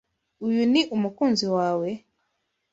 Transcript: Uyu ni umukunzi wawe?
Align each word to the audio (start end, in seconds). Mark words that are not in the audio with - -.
Uyu 0.47 0.63
ni 0.71 0.81
umukunzi 0.95 1.45
wawe? 1.55 1.89